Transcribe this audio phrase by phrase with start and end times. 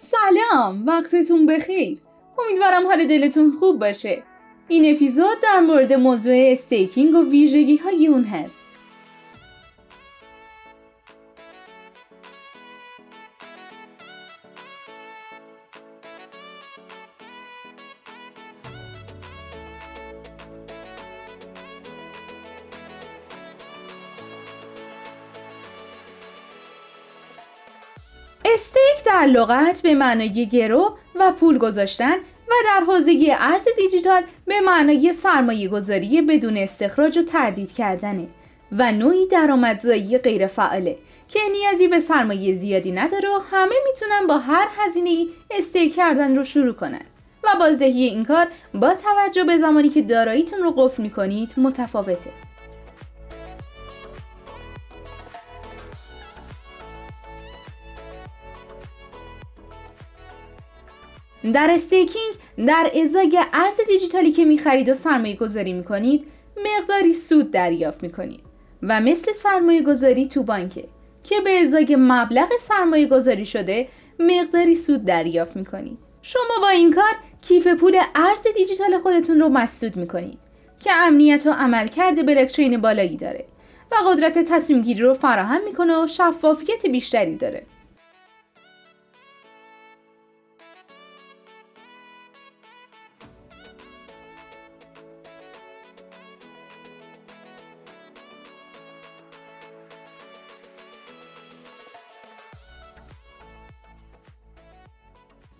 [0.00, 1.98] سلام وقتتون بخیر.
[2.38, 4.22] امیدوارم حال دلتون خوب باشه.
[4.68, 8.66] این اپیزود در مورد موضوع استیکینگ و ویژگی های اون هست.
[28.58, 32.14] استیک در لغت به معنای گرو و پول گذاشتن
[32.48, 38.26] و در حوزه ارز دیجیتال به معنای سرمایه گذاری بدون استخراج و تردید کردنه
[38.72, 40.96] و نوعی درآمدزایی غیر فعاله
[41.28, 46.44] که نیازی به سرمایه زیادی نداره و همه می‌تونن با هر هزینه استیک کردن رو
[46.44, 47.04] شروع کنن.
[47.44, 52.47] و بازدهی این کار با توجه به زمانی که داراییتون رو قفل می‌کنید متفاوته.
[61.52, 62.34] در استیکینگ
[62.66, 66.24] در ازای ارز دیجیتالی که می‌خرید و سرمایه گذاری می‌کنید
[66.56, 68.40] مقداری سود دریافت می‌کنید.
[68.82, 70.84] و مثل سرمایه گذاری تو بانکه
[71.24, 75.98] که به ازای مبلغ سرمایه گذاری شده مقداری سود دریافت می‌کنید.
[76.22, 80.38] شما با این کار کیف پول ارز دیجیتال خودتون رو مسدود می‌کنید
[80.80, 83.44] که امنیت و عملکرد بلاکچین بالایی داره
[83.92, 87.66] و قدرت تصمیم گیری رو فراهم می‌کنه و شفافیت بیشتری داره.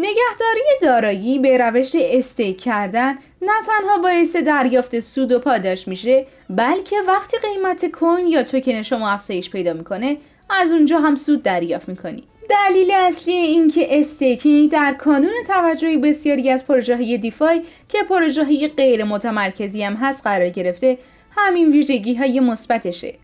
[0.00, 3.12] نگهداری دارایی به روش stake کردن
[3.42, 9.10] نه تنها باعث دریافت سود و پاداش میشه بلکه وقتی قیمت coin یا توکن شما
[9.10, 10.16] افزایش پیدا می‌کنه
[10.50, 12.24] از اونجا هم سود دریافت می‌کنی.
[12.50, 18.44] دلیل اصلی این که staking در کانون توجهی بسیاری از پروژه های DeFi که پروژه
[18.44, 20.98] های غیر متمرکزی هم هست قرار گرفته
[21.36, 23.14] همین ویژگی های مثبتشه.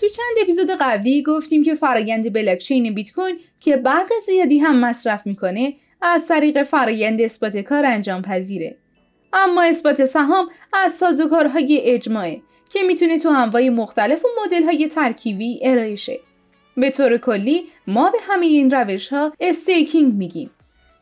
[0.00, 5.26] تو چند اپیزود قبلی گفتیم که فرایند بلاکچین بیت کوین که برق زیادی هم مصرف
[5.26, 8.76] می‌کنه از طریق فرایند اثبات کار انجام پذیره.
[9.32, 12.40] اما اثبات سهام از سازوکارهای اجماعه
[12.70, 16.20] که می‌تونه تو انواع مختلف و مدل های ترکیبی ارائه شه.
[16.76, 20.50] به طور کلی ما به همه این روش ها استیکینگ میگیم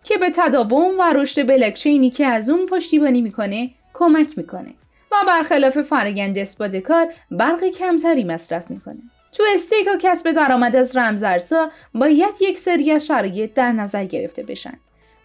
[0.04, 4.74] که به تداوم و رشد بلاکچینی که از اون پشتیبانی می‌کنه کمک می‌کنه.
[5.12, 8.98] و برخلاف فرآیند اثبات کار برق کمتری مصرف می‌کنه.
[9.32, 14.42] تو stake و کسب درآمد از رمزارزها باید یک سری از شرایط در نظر گرفته
[14.42, 14.78] بشن.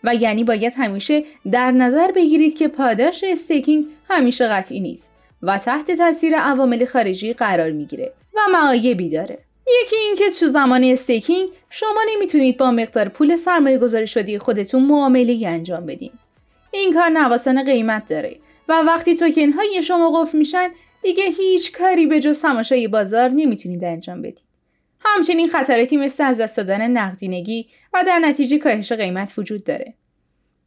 [0.04, 5.12] و یعنی باید همیشه در نظر بگیرید که پاداش staking همیشه قطعی نیست
[5.42, 9.38] و تحت تاثیر عوامل خارجی قرار می‌گیره و معایبی داره.
[9.84, 15.48] یکی اینکه تو زمان staking شما نمی‌تونید با مقدار پول سرمایه گذاری شده‌ی خودتون معامله
[15.48, 16.12] انجام بدین.
[16.72, 18.36] این کار نواسان قیمت داره.
[18.68, 20.70] و وقتی توکن های شما قفل میشن
[21.02, 24.42] دیگه هیچ کاری به جز تماشای بازار نمی‌تونید انجام بدید.
[25.00, 29.94] همچنین خطراتی مثل از دست دادن نقدینگی و در نتیجه کاهش قیمت وجود داره.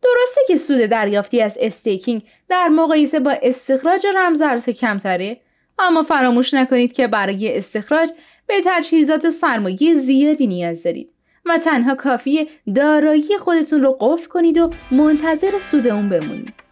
[0.03, 5.41] درسته که سود دریافتی از استیکینگ در مقایسه با استخراج رمزارز کمتره
[5.79, 8.11] اما فراموش نکنید که برای استخراج
[8.47, 11.11] به تجهیزات سرمایه زیادی نیاز دارید
[11.45, 16.66] و تنها کافیه دارایی خودتون رو قفل کنید و منتظر سود اون بمونید.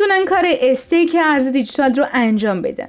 [0.00, 2.88] می‌تونن کار استیک ارز دیجیتال رو انجام بدن.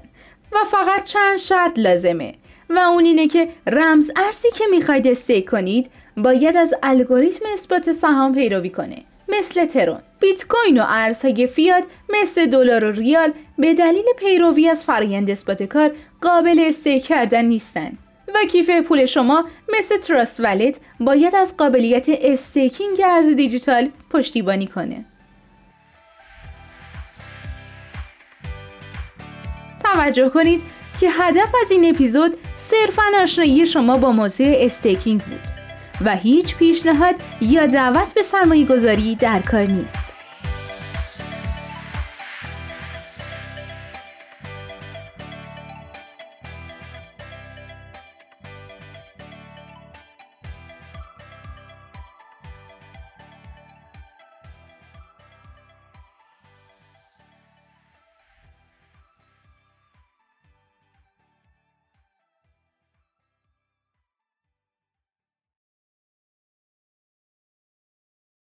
[0.52, 2.34] و فقط چند شرط لازمه.
[2.70, 8.36] و اون اینه که رمز ارزی که می‌خواید stake کنید باید از الگوریتم اثبات سهام
[8.36, 9.04] پیروی کنه.
[9.30, 10.00] مثل ترون.
[10.20, 15.64] بیت کوین و ارزهای فیات مثل دلار و ریال به دلیل پیروی از فرایند اثبات
[15.64, 15.92] کار
[16.22, 17.92] قابل stake کردن نیستن.
[18.36, 19.46] و کیف پول شما
[19.78, 25.06] مثل Trust Wallet باید از قابلیت staking ارز دیجیتال پشتیبانی کنه.
[30.00, 30.62] توجه کنید
[31.00, 35.40] که هدف از این اپیزود صرفا آشنایی شما با موضوع استیکینگ بود
[36.06, 40.06] و هیچ پیشنهاد یا دعوت به سرمایه گذاری در کار نیست.